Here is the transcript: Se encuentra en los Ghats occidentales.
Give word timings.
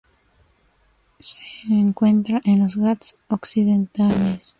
Se 1.19 1.43
encuentra 1.69 2.41
en 2.43 2.63
los 2.63 2.75
Ghats 2.75 3.13
occidentales. 3.27 4.49